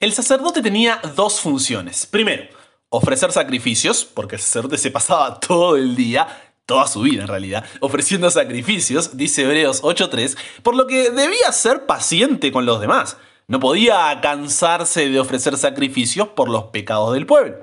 [0.00, 2.06] El sacerdote tenía dos funciones.
[2.06, 2.44] Primero,
[2.88, 6.26] ofrecer sacrificios, porque el sacerdote se pasaba todo el día,
[6.64, 11.84] toda su vida en realidad, ofreciendo sacrificios, dice Hebreos 8.3, por lo que debía ser
[11.84, 13.18] paciente con los demás.
[13.46, 17.56] No podía cansarse de ofrecer sacrificios por los pecados del pueblo.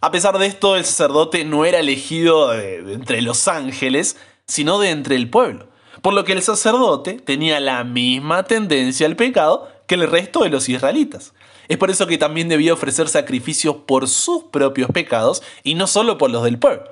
[0.00, 4.16] A pesar de esto, el sacerdote no era elegido de, entre los ángeles,
[4.46, 5.66] sino de entre el pueblo.
[6.02, 10.50] Por lo que el sacerdote tenía la misma tendencia al pecado que el resto de
[10.50, 11.32] los israelitas.
[11.66, 16.16] Es por eso que también debía ofrecer sacrificios por sus propios pecados y no solo
[16.16, 16.84] por los del pueblo.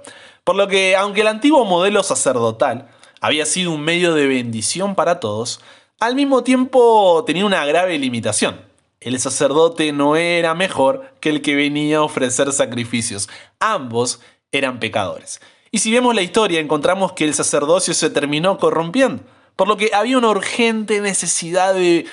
[0.43, 2.89] Por lo que, aunque el antiguo modelo sacerdotal
[3.21, 5.61] había sido un medio de bendición para todos,
[6.01, 8.61] al mismo tiempo tenía una grave limitación.
[9.01, 13.29] El sacerdote no era mejor que el que venía a ofrecer sacrificios.
[13.61, 14.19] Ambos
[14.51, 15.41] eran pecadores.
[15.71, 19.23] Y si vemos la historia, encontramos que el sacerdocio se terminó corrompiendo
[19.59, 22.07] por lo que había una urgente necesidad de,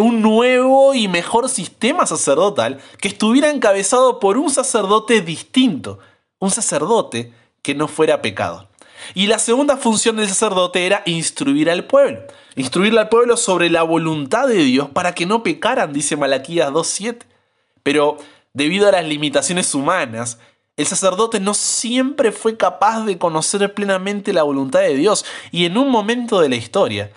[0.00, 6.00] un nuevo y mejor sistema sacerdotal que estuviera encabezado por un sacerdote distinto,
[6.40, 8.68] un sacerdote que no fuera pecado.
[9.14, 12.22] Y la segunda función del sacerdote era instruir al pueblo,
[12.56, 17.18] instruir al pueblo sobre la voluntad de Dios para que no pecaran, dice Malaquías 2.7.
[17.84, 18.16] Pero
[18.54, 20.40] debido a las limitaciones humanas,
[20.76, 25.76] el sacerdote no siempre fue capaz de conocer plenamente la voluntad de Dios y en
[25.76, 27.12] un momento de la historia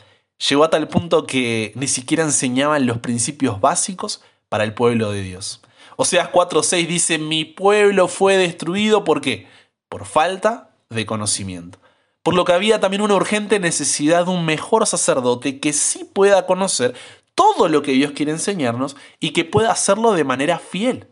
[0.50, 5.22] llegó a tal punto que ni siquiera enseñaban los principios básicos para el pueblo de
[5.22, 5.62] Dios.
[5.96, 9.48] Oseas 4:6 dice, mi pueblo fue destruido ¿por qué?
[9.88, 11.80] Por falta de conocimiento.
[12.24, 16.46] Por lo que había también una urgente necesidad de un mejor sacerdote que sí pueda
[16.46, 16.96] conocer
[17.36, 21.08] todo lo que Dios quiere enseñarnos y que pueda hacerlo de manera fiel.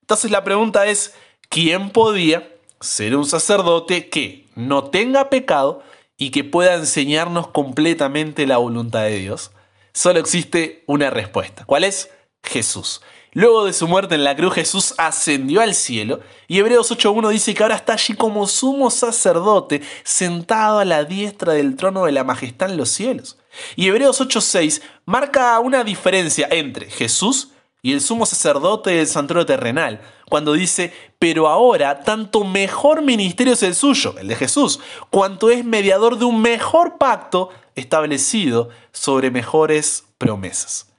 [0.00, 1.14] Entonces la pregunta es,
[1.48, 2.48] ¿quién podía
[2.80, 5.82] ser un sacerdote que no tenga pecado
[6.16, 9.52] y que pueda enseñarnos completamente la voluntad de Dios?
[9.92, 11.64] Solo existe una respuesta.
[11.64, 12.10] ¿Cuál es?
[12.42, 13.02] Jesús.
[13.32, 17.54] Luego de su muerte en la cruz, Jesús ascendió al cielo y Hebreos 8.1 dice
[17.54, 22.24] que ahora está allí como sumo sacerdote, sentado a la diestra del trono de la
[22.24, 23.38] majestad en los cielos.
[23.76, 27.50] Y Hebreos 8.6 marca una diferencia entre Jesús
[27.82, 33.62] y el sumo sacerdote del santuario terrenal, cuando dice, pero ahora tanto mejor ministerio es
[33.62, 34.80] el suyo, el de Jesús,
[35.10, 40.92] cuanto es mediador de un mejor pacto establecido sobre mejores promesas.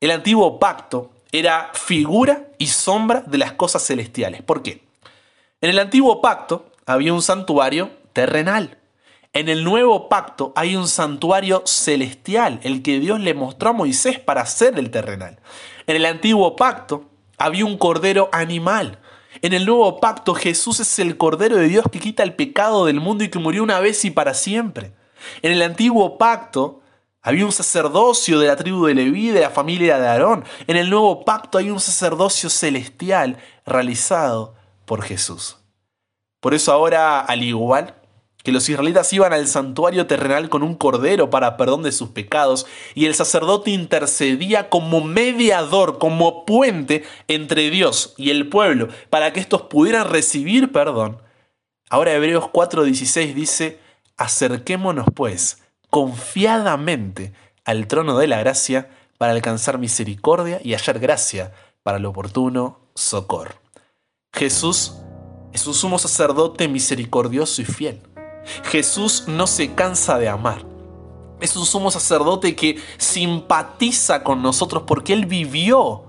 [0.00, 4.42] El antiguo pacto era figura y sombra de las cosas celestiales.
[4.42, 4.84] ¿Por qué?
[5.60, 8.78] En el antiguo pacto había un santuario terrenal.
[9.32, 14.20] En el nuevo pacto hay un santuario celestial, el que Dios le mostró a Moisés
[14.20, 15.40] para hacer el terrenal.
[15.86, 17.06] En el antiguo pacto
[17.38, 18.98] había un cordero animal.
[19.42, 23.00] En el nuevo pacto Jesús es el cordero de Dios que quita el pecado del
[23.00, 24.92] mundo y que murió una vez y para siempre.
[25.42, 26.80] En el antiguo pacto
[27.22, 30.44] había un sacerdocio de la tribu de Leví, de la familia de Aarón.
[30.66, 35.56] En el nuevo pacto hay un sacerdocio celestial realizado por Jesús.
[36.40, 37.94] Por eso ahora, al igual
[38.44, 42.66] que los israelitas iban al santuario terrenal con un cordero para perdón de sus pecados,
[42.94, 49.40] y el sacerdote intercedía como mediador, como puente entre Dios y el pueblo, para que
[49.40, 51.22] estos pudieran recibir perdón.
[51.88, 53.80] Ahora Hebreos 4:16 dice,
[54.18, 57.32] acerquémonos pues confiadamente
[57.64, 63.54] al trono de la gracia para alcanzar misericordia y hallar gracia para el oportuno socorro.
[64.34, 64.96] Jesús
[65.54, 68.13] es un sumo sacerdote misericordioso y fiel
[68.64, 70.64] Jesús no se cansa de amar.
[71.40, 76.04] Es un sumo sacerdote que simpatiza con nosotros porque Él vivió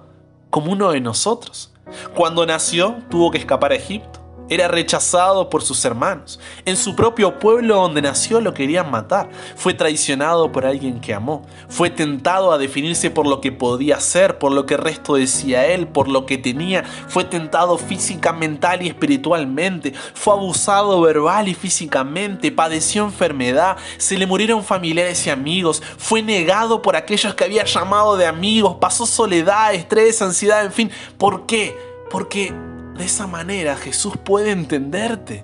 [0.50, 1.74] como uno de nosotros.
[2.16, 4.25] Cuando nació tuvo que escapar a Egipto.
[4.48, 6.40] Era rechazado por sus hermanos.
[6.66, 9.30] En su propio pueblo donde nació lo querían matar.
[9.56, 11.46] Fue traicionado por alguien que amó.
[11.68, 15.66] Fue tentado a definirse por lo que podía ser, por lo que el resto decía
[15.66, 16.84] él, por lo que tenía.
[16.84, 19.94] Fue tentado física, mental y espiritualmente.
[20.14, 22.52] Fue abusado verbal y físicamente.
[22.52, 23.78] Padeció enfermedad.
[23.98, 25.82] Se le murieron familiares y amigos.
[25.98, 28.78] Fue negado por aquellos que había llamado de amigos.
[28.80, 30.92] Pasó soledad, estrés, ansiedad, en fin.
[31.18, 31.76] ¿Por qué?
[32.12, 32.54] Porque
[32.98, 35.44] de esa manera Jesús puede entenderte.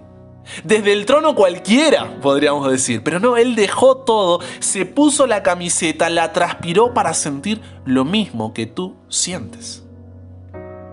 [0.64, 3.04] Desde el trono cualquiera, podríamos decir.
[3.04, 8.54] Pero no, Él dejó todo, se puso la camiseta, la transpiró para sentir lo mismo
[8.54, 9.84] que tú sientes.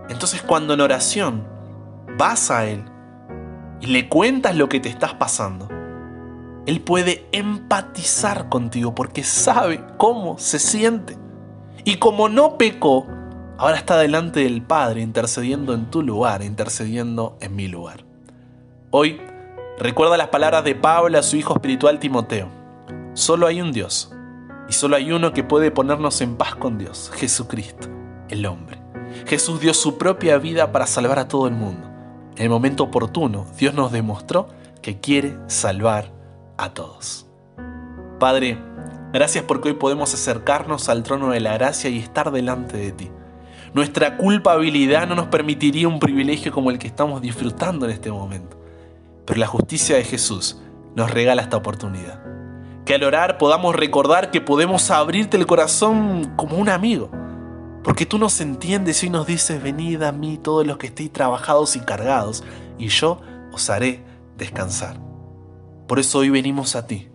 [0.08, 1.46] Entonces cuando en oración
[2.16, 2.84] vas a Él
[3.80, 5.68] y le cuentas lo que te estás pasando,
[6.66, 11.16] Él puede empatizar contigo porque sabe cómo se siente.
[11.84, 13.06] Y como no pecó,
[13.58, 18.04] ahora está delante del Padre intercediendo en tu lugar, intercediendo en mi lugar.
[18.90, 19.20] Hoy
[19.78, 22.48] recuerda las palabras de Pablo a su hijo espiritual Timoteo.
[23.14, 24.12] Solo hay un Dios
[24.68, 27.88] y solo hay uno que puede ponernos en paz con Dios, Jesucristo,
[28.28, 28.80] el hombre.
[29.26, 31.88] Jesús dio su propia vida para salvar a todo el mundo.
[32.36, 34.48] En el momento oportuno, Dios nos demostró
[34.80, 36.12] que quiere salvar
[36.56, 37.26] a todos.
[38.20, 38.58] Padre,
[39.12, 43.10] gracias porque hoy podemos acercarnos al trono de la gracia y estar delante de ti.
[43.74, 48.58] Nuestra culpabilidad no nos permitiría un privilegio como el que estamos disfrutando en este momento.
[49.26, 50.58] Pero la justicia de Jesús
[50.94, 52.22] nos regala esta oportunidad.
[52.84, 57.10] Que al orar podamos recordar que podemos abrirte el corazón como un amigo.
[57.84, 61.76] Porque tú nos entiendes y nos dices, venid a mí todos los que estéis trabajados
[61.76, 62.44] y cargados,
[62.78, 63.20] y yo
[63.52, 64.02] os haré
[64.36, 64.96] descansar.
[65.86, 67.08] Por eso hoy venimos a ti,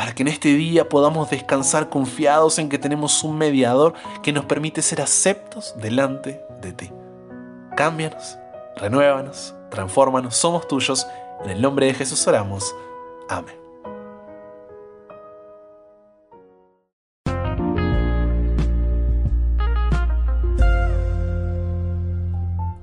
[0.00, 3.92] para que en este día podamos descansar confiados en que tenemos un mediador
[4.22, 6.90] que nos permite ser aceptos delante de ti.
[7.76, 8.38] Cámbianos,
[8.76, 11.06] renuévanos, transfórmanos, somos tuyos.
[11.44, 12.74] En el nombre de Jesús oramos.
[13.28, 13.59] Amén.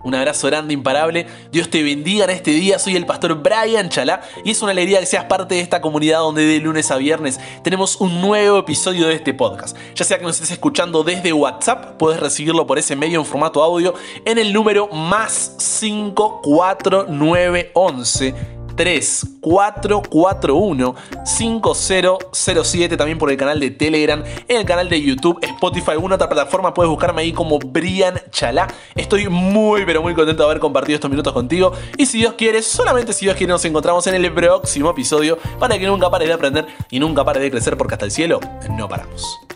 [0.08, 1.28] Un abrazo grande, imparable.
[1.52, 2.80] Dios te bendiga en este día.
[2.80, 6.20] Soy el pastor Brian Chalá y es una alegría que seas parte de esta comunidad
[6.20, 9.76] donde de lunes a viernes tenemos un nuevo episodio de este podcast.
[9.96, 13.62] Ya sea que nos estés escuchando desde WhatsApp, puedes recibirlo por ese medio en formato
[13.62, 20.96] audio en el número más 54911 3441
[21.26, 26.30] 5007 también por el canal de Telegram, en el canal de YouTube, Spotify, alguna otra
[26.30, 28.68] plataforma puedes buscarme ahí como Brian Chalá.
[28.96, 32.62] Estoy muy pero muy contento de haber compartido estos minutos contigo y si Dios quiere,
[32.62, 36.34] solamente si Dios quiere nos encontramos en el próximo episodio para que nunca pares de
[36.34, 38.40] aprender y nunca pares de crecer porque hasta el cielo
[38.70, 39.47] no paramos.